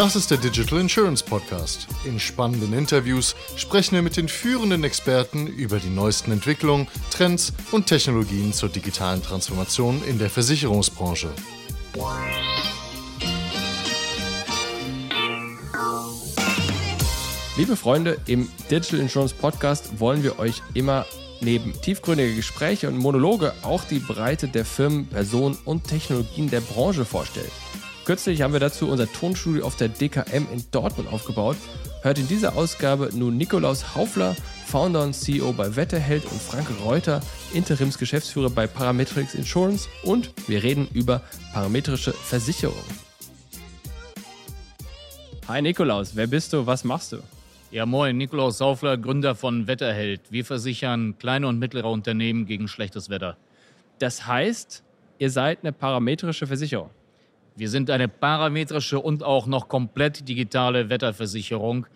[0.00, 1.86] Das ist der Digital Insurance Podcast.
[2.06, 7.86] In spannenden Interviews sprechen wir mit den führenden Experten über die neuesten Entwicklungen, Trends und
[7.86, 11.28] Technologien zur digitalen Transformation in der Versicherungsbranche.
[17.58, 21.04] Liebe Freunde, im Digital Insurance Podcast wollen wir euch immer
[21.42, 27.04] neben tiefgründige Gespräche und Monologe auch die Breite der Firmen, Personen und Technologien der Branche
[27.04, 27.50] vorstellen.
[28.10, 31.56] Kürzlich haben wir dazu unser Tonstudio auf der DKM in Dortmund aufgebaut.
[32.02, 34.34] Hört in dieser Ausgabe nun Nikolaus Haufler,
[34.66, 37.20] Founder und CEO bei Wetterheld und Frank Reuter,
[37.54, 42.82] Interimsgeschäftsführer bei Parametrics Insurance und wir reden über parametrische Versicherung.
[45.46, 47.18] Hi Nikolaus, wer bist du, was machst du?
[47.70, 50.22] Ja, moin, Nikolaus Saufler, Gründer von Wetterheld.
[50.30, 53.36] Wir versichern kleine und mittlere Unternehmen gegen schlechtes Wetter.
[54.00, 54.82] Das heißt,
[55.20, 56.90] ihr seid eine parametrische Versicherung.
[57.60, 61.86] Wir sind eine parametrische und auch noch komplett digitale Wetterversicherung,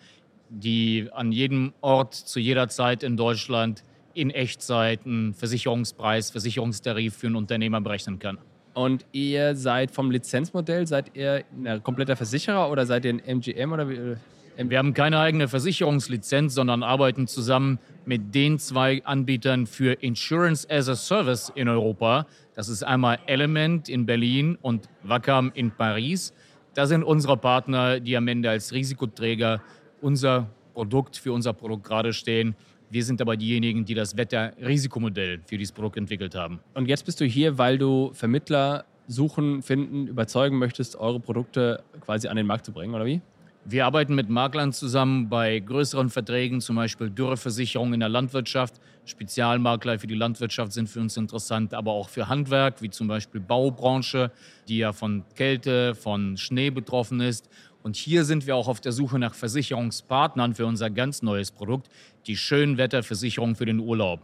[0.47, 7.25] die an jedem Ort zu jeder Zeit in Deutschland in Echtzeit einen Versicherungspreis, Versicherungstarif für
[7.25, 8.37] einen Unternehmer berechnen kann.
[8.75, 13.71] Und ihr seid vom Lizenzmodell, seid ihr ein kompletter Versicherer oder seid ihr ein MGM
[13.71, 14.17] oder wie?
[14.57, 20.87] Wir haben keine eigene Versicherungslizenz, sondern arbeiten zusammen mit den zwei Anbietern für Insurance as
[20.87, 22.27] a Service in Europa.
[22.55, 26.33] Das ist einmal Element in Berlin und Wacam in Paris.
[26.73, 29.61] Das sind unsere Partner, die am Ende als Risikoträger
[30.01, 32.55] unser Produkt für unser Produkt gerade stehen.
[32.89, 36.59] Wir sind aber diejenigen, die das Wetterrisikomodell für dieses Produkt entwickelt haben.
[36.73, 42.27] Und jetzt bist du hier, weil du Vermittler suchen, finden, überzeugen möchtest, eure Produkte quasi
[42.27, 43.21] an den Markt zu bringen, oder wie?
[43.67, 48.75] Wir arbeiten mit Maklern zusammen bei größeren Verträgen, zum Beispiel Dürreversicherung in der Landwirtschaft.
[49.05, 53.41] Spezialmakler für die Landwirtschaft sind für uns interessant, aber auch für Handwerk, wie zum Beispiel
[53.41, 54.31] Baubranche,
[54.67, 57.49] die ja von Kälte, von Schnee betroffen ist.
[57.81, 61.89] Und hier sind wir auch auf der Suche nach Versicherungspartnern für unser ganz neues Produkt,
[62.27, 64.21] die Schönwetterversicherung für den Urlaub.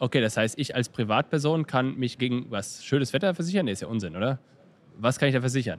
[0.00, 3.68] Okay, das heißt, ich als Privatperson kann mich gegen was schönes Wetter versichern?
[3.68, 4.40] Ist ja Unsinn, oder?
[4.98, 5.78] Was kann ich da versichern?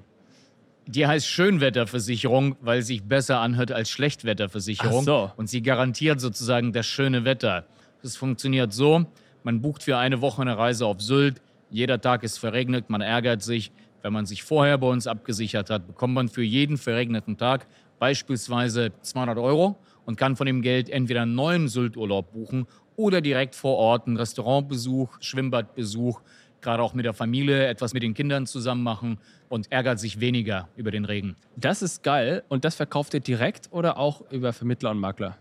[0.87, 5.01] Die heißt Schönwetterversicherung, weil sie sich besser anhört als Schlechtwetterversicherung.
[5.01, 5.31] Ach so.
[5.35, 7.65] Und sie garantiert sozusagen das schöne Wetter.
[8.03, 9.05] Das funktioniert so,
[9.43, 11.41] man bucht für eine Woche eine Reise auf Sylt.
[11.71, 13.71] Jeder Tag ist verregnet, man ärgert sich.
[14.03, 17.65] Wenn man sich vorher bei uns abgesichert hat, bekommt man für jeden verregneten Tag
[17.97, 23.55] beispielsweise 200 Euro und kann von dem Geld entweder einen neuen Sylturlaub buchen oder direkt
[23.55, 26.21] vor Ort einen Restaurantbesuch, Schwimmbadbesuch
[26.65, 30.67] gerade auch mit der Familie etwas mit den Kindern zusammen machen und ärgert sich weniger
[30.75, 31.37] über den Regen.
[31.55, 32.43] Das ist geil.
[32.49, 35.37] Und das verkauft ihr direkt oder auch über Vermittler und Makler?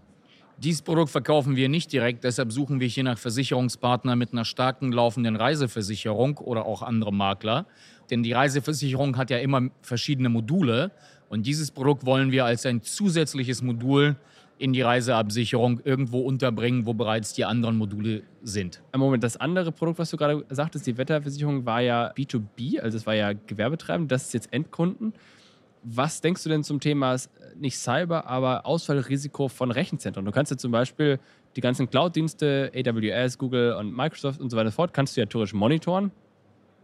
[0.59, 4.93] Dieses Produkt verkaufen wir nicht direkt, deshalb suchen wir hier nach Versicherungspartner mit einer starken
[4.93, 7.67] laufenden Reiseversicherung oder auch andere Makler.
[8.11, 10.93] Denn die Reiseversicherung hat ja immer verschiedene Module
[11.29, 14.15] und dieses Produkt wollen wir als ein zusätzliches Modul
[14.65, 18.83] in die Reiseabsicherung irgendwo unterbringen, wo bereits die anderen Module sind.
[18.97, 23.05] Moment, das andere Produkt, was du gerade sagtest, die Wetterversicherung, war ja B2B, also es
[23.05, 25.13] war ja Gewerbetreibend, das ist jetzt Endkunden.
[25.83, 27.15] Was denkst du denn zum Thema
[27.57, 30.25] nicht Cyber, aber Ausfallrisiko von Rechenzentren?
[30.25, 31.21] Du kannst ja zum Beispiel
[31.57, 35.53] die ganzen Cloud-Dienste, AWS, Google und Microsoft und so weiter fort, kannst du ja theoretisch
[35.53, 36.11] monitoren.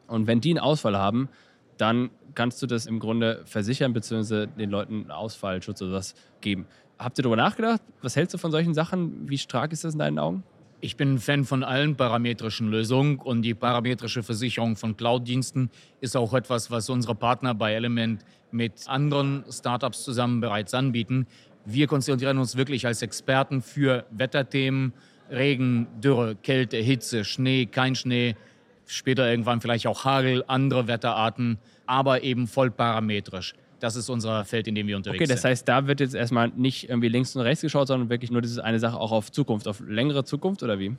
[0.06, 1.30] Und wenn die einen Ausfall haben,
[1.78, 6.66] dann kannst du das im Grunde versichern, beziehungsweise den Leuten Ausfallschutz oder was geben.
[7.00, 7.80] Habt ihr darüber nachgedacht?
[8.02, 9.26] Was hältst du von solchen Sachen?
[9.26, 10.42] Wie stark ist das in deinen Augen?
[10.82, 15.70] Ich bin ein Fan von allen parametrischen Lösungen und die parametrische Versicherung von Cloud-Diensten
[16.02, 21.26] ist auch etwas, was unsere Partner bei Element mit anderen Startups zusammen bereits anbieten.
[21.64, 24.92] Wir konzentrieren uns wirklich als Experten für Wetterthemen,
[25.30, 28.36] Regen, Dürre, Kälte, Hitze, Schnee, kein Schnee,
[28.84, 33.54] später irgendwann vielleicht auch Hagel, andere Wetterarten, aber eben voll parametrisch.
[33.80, 35.26] Das ist unser Feld, in dem wir unterwegs sind.
[35.26, 38.30] Okay, das heißt, da wird jetzt erstmal nicht irgendwie links und rechts geschaut, sondern wirklich
[38.30, 40.96] nur diese eine Sache auch auf Zukunft, auf längere Zukunft oder wie?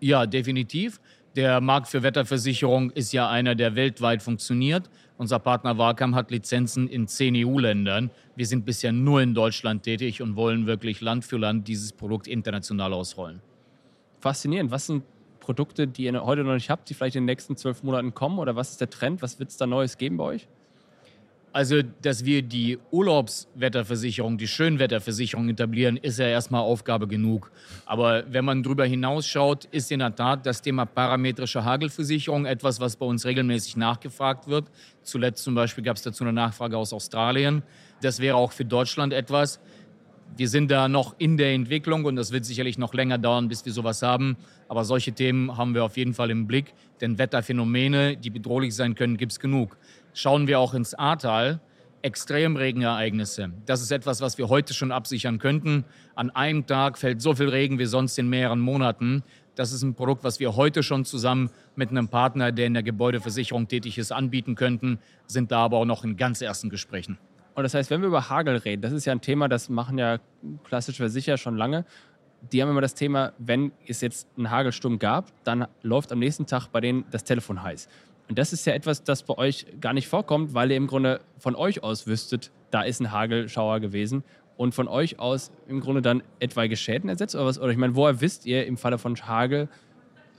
[0.00, 1.00] Ja, definitiv.
[1.36, 4.90] Der Markt für Wetterversicherung ist ja einer, der weltweit funktioniert.
[5.16, 8.10] Unser Partner Wacam hat Lizenzen in zehn EU-Ländern.
[8.34, 12.26] Wir sind bisher nur in Deutschland tätig und wollen wirklich Land für Land dieses Produkt
[12.26, 13.40] international ausrollen.
[14.18, 14.70] Faszinierend.
[14.70, 15.04] Was sind
[15.38, 18.38] Produkte, die ihr heute noch nicht habt, die vielleicht in den nächsten zwölf Monaten kommen?
[18.38, 19.22] Oder was ist der Trend?
[19.22, 20.48] Was wird es da Neues geben bei euch?
[21.52, 27.50] Also, dass wir die Urlaubswetterversicherung, die Schönwetterversicherung etablieren, ist ja erstmal Aufgabe genug.
[27.86, 32.94] Aber wenn man darüber hinausschaut, ist in der Tat das Thema parametrische Hagelversicherung etwas, was
[32.94, 34.70] bei uns regelmäßig nachgefragt wird.
[35.02, 37.64] Zuletzt zum Beispiel gab es dazu eine Nachfrage aus Australien.
[38.00, 39.58] Das wäre auch für Deutschland etwas.
[40.36, 43.64] Wir sind da noch in der Entwicklung und das wird sicherlich noch länger dauern, bis
[43.64, 44.36] wir sowas haben.
[44.68, 48.94] Aber solche Themen haben wir auf jeden Fall im Blick, denn Wetterphänomene, die bedrohlich sein
[48.94, 49.76] können, gibt es genug.
[50.14, 51.60] Schauen wir auch ins Ahrtal.
[52.02, 53.50] Extremregenereignisse.
[53.66, 55.84] Das ist etwas, was wir heute schon absichern könnten.
[56.14, 59.22] An einem Tag fällt so viel Regen wie sonst in mehreren Monaten.
[59.54, 62.82] Das ist ein Produkt, was wir heute schon zusammen mit einem Partner, der in der
[62.82, 67.18] Gebäudeversicherung tätig ist, anbieten könnten, sind da aber auch noch in ganz ersten Gesprächen.
[67.54, 69.98] Und das heißt, wenn wir über Hagel reden, das ist ja ein Thema, das machen
[69.98, 70.18] ja
[70.64, 71.84] klassische Versicherer schon lange.
[72.52, 76.46] Die haben immer das Thema, wenn es jetzt einen Hagelsturm gab, dann läuft am nächsten
[76.46, 77.88] Tag bei denen das Telefon heiß.
[78.30, 81.20] Und das ist ja etwas, das bei euch gar nicht vorkommt, weil ihr im Grunde
[81.36, 84.22] von euch aus wüsstet, da ist ein Hagelschauer gewesen
[84.56, 87.58] und von euch aus im Grunde dann etwaige Schäden ersetzt oder was?
[87.58, 89.68] Oder ich meine, woher wisst ihr im Falle von Hagel,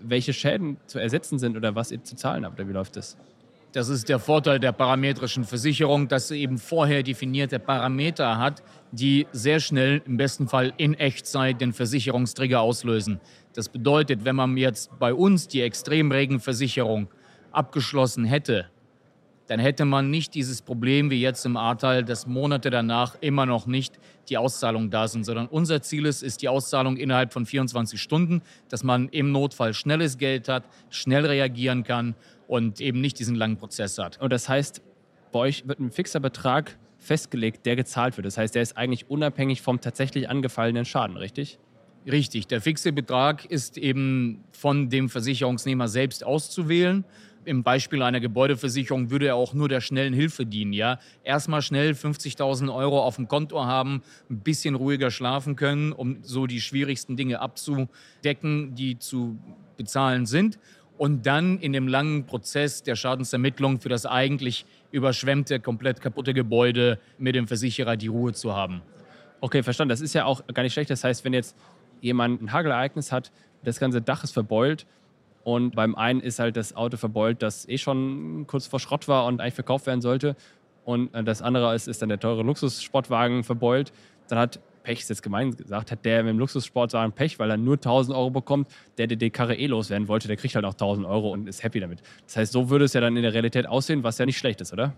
[0.02, 2.58] welche Schäden zu ersetzen sind oder was ihr zu zahlen habt?
[2.58, 3.18] Oder wie läuft das?
[3.74, 9.28] Das ist der Vorteil der parametrischen Versicherung, dass sie eben vorher definierte Parameter hat, die
[9.34, 13.20] sehr schnell, im besten Fall in Echtzeit, den Versicherungstrigger auslösen.
[13.54, 17.10] Das bedeutet, wenn man jetzt bei uns die Extremregenversicherung
[17.52, 18.68] abgeschlossen hätte,
[19.48, 23.66] dann hätte man nicht dieses Problem wie jetzt im Ahrtal, dass Monate danach immer noch
[23.66, 24.00] nicht
[24.30, 28.44] die Auszahlung da sind, sondern unser Ziel ist, ist die Auszahlung innerhalb von 24 Stunden,
[28.70, 32.16] dass man im Notfall schnelles Geld hat, schnell reagieren kann
[32.48, 34.22] und eben nicht diesen langen Prozess hat.
[34.22, 34.82] Und das heißt,
[35.34, 38.26] bei euch wird ein fixer Betrag festgelegt, der gezahlt wird.
[38.28, 41.60] Das heißt, der ist eigentlich unabhängig vom tatsächlich angefallenen Schaden, richtig?
[42.10, 42.48] Richtig.
[42.48, 47.04] Der fixe Betrag ist eben von dem Versicherungsnehmer selbst auszuwählen
[47.46, 50.74] im Beispiel einer Gebäudeversicherung würde er auch nur der schnellen Hilfe dienen.
[50.74, 51.00] Ja?
[51.24, 56.48] Erstmal schnell 50.000 Euro auf dem Konto haben, ein bisschen ruhiger schlafen können, um so
[56.48, 59.38] die schwierigsten Dinge abzudecken, die zu
[59.78, 60.60] bezahlen sind.
[60.98, 67.00] Und dann in dem langen Prozess der Schadensermittlung für das eigentlich überschwemmte, komplett kaputte Gebäude
[67.18, 68.82] mit dem Versicherer die Ruhe zu haben.
[69.40, 69.90] Okay, verstanden.
[69.90, 70.92] Das ist ja auch gar nicht schlecht.
[70.92, 71.56] Das heißt, wenn jetzt
[72.02, 73.32] jemand ein Hagelereignis hat,
[73.64, 74.86] das ganze Dach ist verbeult,
[75.44, 79.26] und beim einen ist halt das Auto verbeult, das eh schon kurz vor Schrott war
[79.26, 80.36] und eigentlich verkauft werden sollte.
[80.86, 83.92] Und äh, das andere ist, ist dann der teure Luxussportwagen verbeult.
[84.28, 87.58] Dann hat Pech, ist jetzt gemein gesagt, hat der mit dem Luxussportwagen Pech, weil er
[87.58, 88.68] nur 1000 Euro bekommt.
[88.98, 91.64] Der, der die Karre eh loswerden wollte, der kriegt halt auch 1000 Euro und ist
[91.64, 92.02] happy damit.
[92.26, 94.62] Das heißt, so würde es ja dann in der Realität aussehen, was ja nicht schlecht
[94.62, 94.94] ist, oder?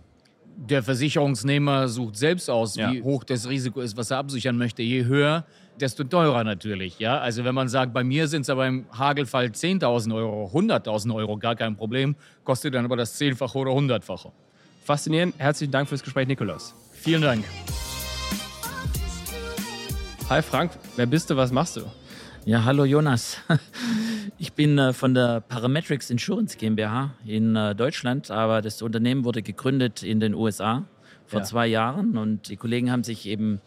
[0.56, 2.92] Der Versicherungsnehmer sucht selbst aus, ja.
[2.92, 4.82] wie hoch das Risiko ist, was er absichern möchte.
[4.82, 5.46] Je höher,
[5.80, 7.00] desto teurer natürlich.
[7.00, 7.20] Ja?
[7.20, 11.38] Also wenn man sagt, bei mir sind es aber im Hagelfall 10.000 Euro, 100.000 Euro,
[11.38, 14.32] gar kein Problem, kostet dann aber das Zehnfache oder Hundertfache.
[14.84, 15.36] Faszinierend.
[15.38, 16.76] Herzlichen Dank fürs Gespräch, Nikolaus.
[16.94, 17.46] Vielen Dank.
[20.30, 21.82] Hi Frank, wer bist du, was machst du?
[22.46, 23.38] Ja, hallo Jonas.
[24.38, 29.42] Ich bin äh, von der Parametrics Insurance GmbH in äh, Deutschland, aber das Unternehmen wurde
[29.42, 30.86] gegründet in den USA
[31.25, 31.46] vor ja.
[31.46, 33.62] zwei Jahren und die Kollegen haben sich eben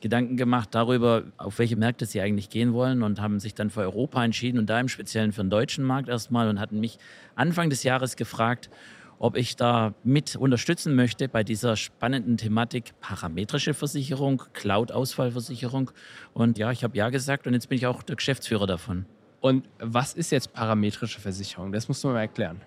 [0.00, 3.80] Gedanken gemacht darüber, auf welche Märkte sie eigentlich gehen wollen und haben sich dann für
[3.80, 6.98] Europa entschieden und da im Speziellen für den deutschen Markt erstmal und hatten mich
[7.34, 8.70] Anfang des Jahres gefragt,
[9.18, 15.92] ob ich da mit unterstützen möchte bei dieser spannenden Thematik parametrische Versicherung, Cloud-Ausfallversicherung.
[16.34, 19.06] Und ja, ich habe ja gesagt und jetzt bin ich auch der Geschäftsführer davon.
[19.42, 21.72] Und was ist jetzt parametrische Versicherung?
[21.72, 22.60] Das musst du mal erklären.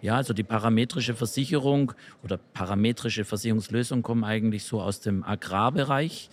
[0.00, 1.92] Ja, also die parametrische Versicherung
[2.22, 6.30] oder parametrische Versicherungslösungen kommen eigentlich so aus dem Agrarbereich.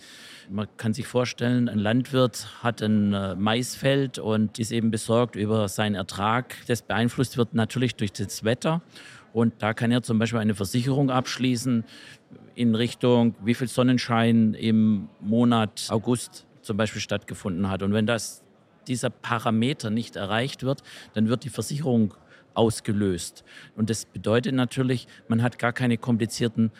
[0.48, 5.66] Man kann sich vorstellen, ein Landwirt hat ein äh, Maisfeld und ist eben besorgt über
[5.66, 6.54] seinen Ertrag.
[6.68, 8.82] Das beeinflusst wird natürlich durch das Wetter.
[9.32, 11.84] Und da kann er zum Beispiel eine Versicherung abschließen
[12.54, 17.82] in Richtung, wie viel Sonnenschein im Monat August zum Beispiel stattgefunden hat.
[17.82, 18.44] Und wenn das,
[18.88, 20.82] dieser Parameter nicht erreicht wird,
[21.14, 22.14] dann wird die Versicherung
[22.54, 23.44] ausgelöst.
[23.76, 26.72] Und das bedeutet natürlich, man hat gar keine komplizierten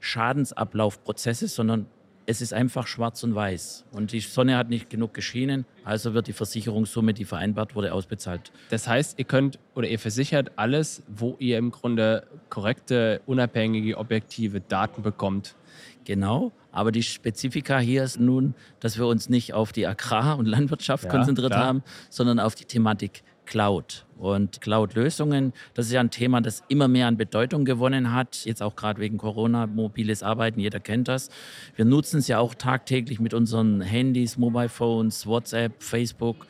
[0.00, 1.86] Schadensablaufprozesse, sondern
[2.26, 3.84] es ist einfach schwarz und weiß.
[3.92, 8.52] Und die Sonne hat nicht genug geschienen, also wird die Versicherungssumme, die vereinbart wurde, ausbezahlt.
[8.68, 14.60] Das heißt, ihr könnt oder ihr versichert alles, wo ihr im Grunde korrekte, unabhängige, objektive
[14.60, 15.54] Daten bekommt.
[16.04, 20.46] Genau, aber die Spezifika hier ist nun, dass wir uns nicht auf die Agrar- und
[20.46, 21.64] Landwirtschaft ja, konzentriert klar.
[21.64, 24.04] haben, sondern auf die Thematik Cloud.
[24.18, 28.44] Und Cloud-Lösungen, das ist ja ein Thema, das immer mehr an Bedeutung gewonnen hat.
[28.44, 31.30] Jetzt auch gerade wegen Corona, mobiles Arbeiten, jeder kennt das.
[31.76, 36.46] Wir nutzen es ja auch tagtäglich mit unseren Handys, Mobile Phones, WhatsApp, Facebook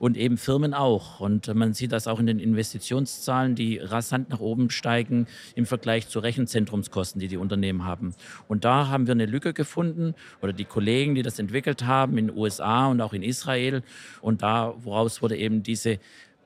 [0.00, 1.20] und eben Firmen auch.
[1.20, 6.08] Und man sieht das auch in den Investitionszahlen, die rasant nach oben steigen im Vergleich
[6.08, 8.14] zu Rechenzentrumskosten, die die Unternehmen haben.
[8.48, 12.28] Und da haben wir eine Lücke gefunden oder die Kollegen, die das entwickelt haben in
[12.28, 13.82] den USA und auch in Israel.
[14.22, 15.98] Und da, woraus wurde eben diese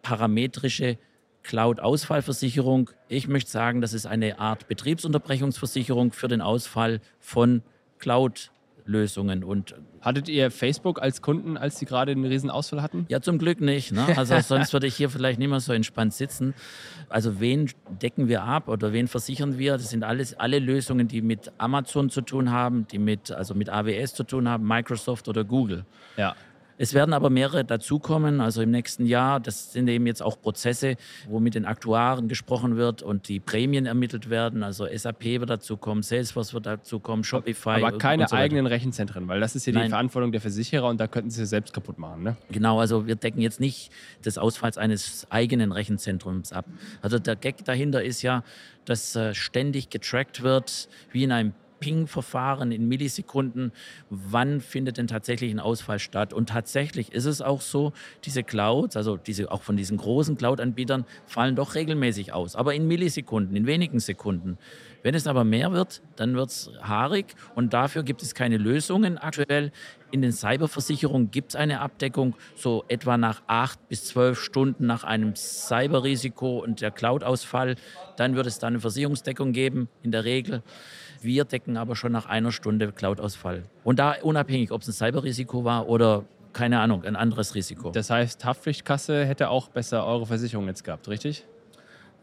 [0.03, 0.99] parametrische
[1.45, 2.91] Cloud-Ausfallversicherung.
[3.09, 7.63] Ich möchte sagen, das ist eine Art Betriebsunterbrechungsversicherung für den Ausfall von
[8.01, 8.51] Cloud
[8.87, 9.45] Lösungen.
[9.45, 13.07] Und Hattet ihr Facebook als Kunden, als sie gerade einen riesen Ausfall hatten?
[13.09, 13.93] Ja, zum Glück nicht.
[13.93, 14.07] Ne?
[14.17, 16.55] Also sonst würde ich hier vielleicht nicht mehr so entspannt sitzen.
[17.09, 17.71] Also wen
[18.03, 19.73] decken wir ab oder wen versichern wir?
[19.73, 23.71] Das sind alles alle Lösungen, die mit Amazon zu tun haben, die mit also mit
[23.71, 25.85] AWS zu tun haben, Microsoft oder Google.
[26.17, 26.35] Ja.
[26.77, 29.41] Es werden aber mehrere dazukommen, also im nächsten Jahr.
[29.41, 30.97] Das sind eben jetzt auch Prozesse,
[31.29, 34.63] wo mit den Aktuaren gesprochen wird und die Prämien ermittelt werden.
[34.63, 37.83] Also SAP wird dazukommen, Salesforce wird dazukommen, Shopify.
[37.83, 39.91] Aber keine so eigenen Rechenzentren, weil das ist ja die Nein.
[39.91, 42.23] Verantwortung der Versicherer und da könnten sie selbst kaputt machen.
[42.23, 42.37] Ne?
[42.51, 43.91] Genau, also wir decken jetzt nicht
[44.25, 46.67] des Ausfalls eines eigenen Rechenzentrums ab.
[47.03, 48.43] Also der Gag dahinter ist ja,
[48.85, 51.53] dass äh, ständig getrackt wird, wie in einem
[51.85, 53.71] Ping-Verfahren in Millisekunden,
[54.09, 56.33] wann findet denn tatsächlich ein Ausfall statt.
[56.33, 57.93] Und tatsächlich ist es auch so,
[58.25, 62.89] diese Clouds, also diese, auch von diesen großen Cloud-Anbietern, fallen doch regelmäßig aus, aber in
[62.89, 64.57] Millisekunden, in wenigen Sekunden.
[65.03, 69.19] Wenn es aber mehr wird, dann wird es haarig und dafür gibt es keine Lösungen
[69.19, 69.71] aktuell.
[70.11, 75.05] In den Cyberversicherungen gibt es eine Abdeckung, so etwa nach acht bis zwölf Stunden nach
[75.05, 77.77] einem Cyberrisiko und der Cloud-Ausfall.
[78.17, 80.63] Dann wird es da eine Versicherungsdeckung geben, in der Regel.
[81.25, 83.65] Wir decken aber schon nach einer Stunde Cloud-Ausfall.
[83.83, 87.91] Und da unabhängig, ob es ein Cyberrisiko war oder keine Ahnung, ein anderes Risiko.
[87.91, 91.45] Das heißt, Haftpflichtkasse hätte auch besser eure Versicherung jetzt gehabt, richtig?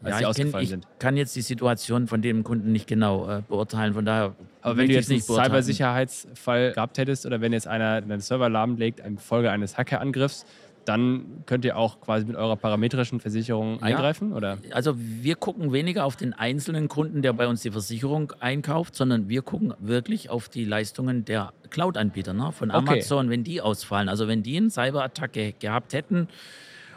[0.02, 3.42] Als ja, ich, kenn, ich kann jetzt die Situation von dem Kunden nicht genau äh,
[3.46, 3.94] beurteilen.
[3.94, 4.34] Von daher.
[4.60, 8.98] Aber wenn du jetzt einen Cybersicherheitsfall gehabt hättest oder wenn jetzt einer einen Server lahmlegt
[8.98, 10.44] infolge eines Hackerangriffs,
[10.84, 14.58] dann könnt ihr auch quasi mit eurer parametrischen Versicherung ja, eingreifen, oder?
[14.72, 19.28] Also wir gucken weniger auf den einzelnen Kunden, der bei uns die Versicherung einkauft, sondern
[19.28, 22.52] wir gucken wirklich auf die Leistungen der Cloud-Anbieter, ne?
[22.52, 23.30] von Amazon, okay.
[23.30, 24.08] wenn die ausfallen.
[24.08, 26.28] Also wenn die eine Cyberattacke gehabt hätten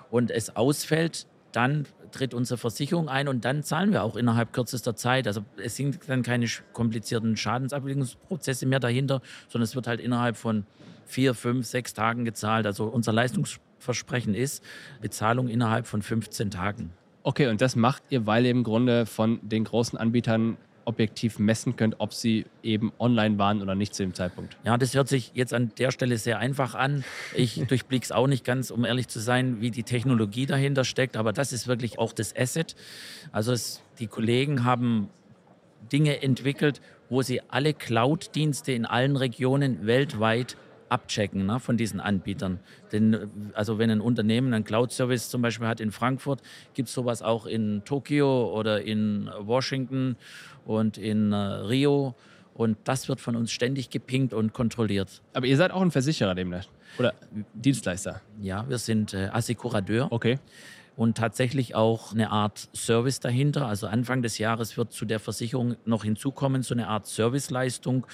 [0.10, 4.96] und es ausfällt, dann tritt unsere Versicherung ein und dann zahlen wir auch innerhalb kürzester
[4.96, 5.28] Zeit.
[5.28, 10.66] Also es sind dann keine komplizierten Schadensablegungsprozesse mehr dahinter, sondern es wird halt innerhalb von
[11.06, 12.66] vier, fünf, sechs Tagen gezahlt.
[12.66, 13.14] Also unser
[13.76, 14.64] Leistungsversprechen ist
[15.02, 16.92] Bezahlung innerhalb von 15 Tagen.
[17.24, 21.76] Okay, und das macht ihr, weil ihr im Grunde von den großen Anbietern objektiv messen
[21.76, 24.56] könnt, ob sie eben online waren oder nicht zu dem Zeitpunkt.
[24.64, 27.04] Ja, das hört sich jetzt an der Stelle sehr einfach an.
[27.34, 31.18] Ich durchblicke es auch nicht ganz, um ehrlich zu sein, wie die Technologie dahinter steckt,
[31.18, 32.76] aber das ist wirklich auch das Asset.
[33.32, 35.10] Also es, die Kollegen haben
[35.92, 40.56] Dinge entwickelt, wo sie alle Cloud-Dienste in allen Regionen weltweit
[40.90, 42.60] abchecken ne, von diesen Anbietern.
[42.92, 46.42] Denn also wenn ein Unternehmen einen Cloud-Service zum Beispiel hat in Frankfurt,
[46.74, 50.16] gibt es sowas auch in Tokio oder in Washington
[50.66, 52.16] und in äh, Rio.
[52.54, 55.22] Und das wird von uns ständig gepinkt und kontrolliert.
[55.34, 56.68] Aber ihr seid auch ein Versicherer demnach?
[56.98, 57.14] Oder
[57.54, 58.22] Dienstleister?
[58.42, 60.08] Ja, wir sind äh, Assekurateur.
[60.12, 60.40] Okay
[60.96, 63.68] und tatsächlich auch eine Art Service dahinter.
[63.68, 68.08] Also Anfang des Jahres wird zu der Versicherung noch hinzukommen, so eine Art Serviceleistung,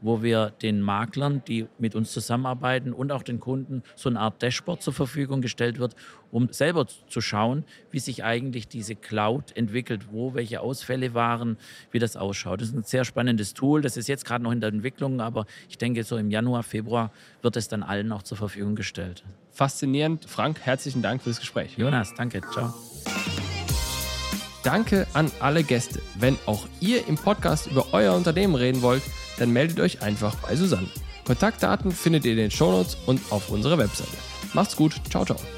[0.00, 4.42] wo wir den Maklern, die mit uns zusammenarbeiten und auch den Kunden so eine Art
[4.42, 5.94] Dashboard zur Verfügung gestellt wird,
[6.30, 11.56] um selber zu schauen, wie sich eigentlich diese Cloud entwickelt, wo welche Ausfälle waren,
[11.90, 12.60] wie das ausschaut.
[12.60, 13.82] Das ist ein sehr spannendes Tool.
[13.82, 17.12] Das ist jetzt gerade noch in der Entwicklung, aber ich denke, so im Januar, Februar
[17.42, 19.24] wird es dann allen auch zur Verfügung gestellt
[19.58, 20.24] faszinierend.
[20.26, 21.76] Frank, herzlichen Dank fürs Gespräch.
[21.76, 22.40] Jonas, danke.
[22.52, 22.72] Ciao.
[24.62, 26.00] Danke an alle Gäste.
[26.14, 29.02] Wenn auch ihr im Podcast über euer Unternehmen reden wollt,
[29.38, 30.88] dann meldet euch einfach bei Susanne.
[31.24, 34.16] Kontaktdaten findet ihr in den Shownotes und auf unserer Webseite.
[34.54, 34.94] Macht's gut.
[35.10, 35.57] Ciao, ciao.